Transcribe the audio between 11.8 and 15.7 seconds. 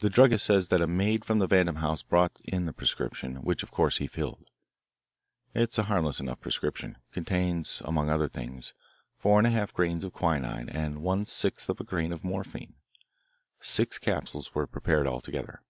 grain of morphine. Six capsules were prepared altogether.